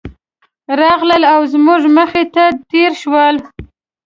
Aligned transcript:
راغلل 0.79 1.23
او 1.33 1.41
زموږ 1.53 1.81
مخې 1.97 2.23
ته 2.33 2.43
تېر 2.69 2.91
شول. 3.01 3.35